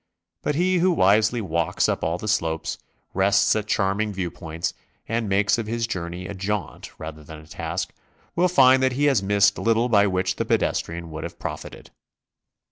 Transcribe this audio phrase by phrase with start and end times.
[0.41, 2.79] But he who wisely walks up all the slopes,
[3.13, 4.73] rests at charming view points,
[5.07, 7.93] and makes of his journey a jaunt rather than a task,
[8.35, 11.91] will find that he has missed little by which the pedestrian would have profited.